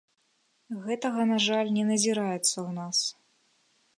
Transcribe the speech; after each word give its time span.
Гэтага, 0.85 1.25
на 1.33 1.37
жаль, 1.49 1.69
не 1.77 1.83
назіраецца 1.91 2.55
ў 2.55 2.69
нас. 2.81 2.97